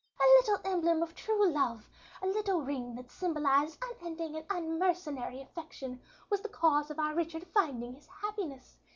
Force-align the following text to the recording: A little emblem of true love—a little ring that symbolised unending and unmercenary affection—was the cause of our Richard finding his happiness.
A 0.19 0.25
little 0.39 0.57
emblem 0.65 1.03
of 1.03 1.13
true 1.13 1.47
love—a 1.51 2.25
little 2.25 2.63
ring 2.63 2.95
that 2.95 3.11
symbolised 3.11 3.77
unending 3.83 4.35
and 4.35 4.47
unmercenary 4.49 5.41
affection—was 5.41 6.41
the 6.41 6.49
cause 6.49 6.89
of 6.89 6.97
our 6.97 7.13
Richard 7.13 7.45
finding 7.53 7.93
his 7.93 8.07
happiness. 8.07 8.79